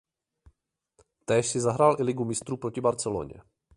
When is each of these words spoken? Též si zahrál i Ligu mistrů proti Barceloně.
Též 1.25 1.47
si 1.47 1.59
zahrál 1.59 1.95
i 1.99 2.03
Ligu 2.03 2.25
mistrů 2.25 2.57
proti 2.57 2.81
Barceloně. 2.81 3.41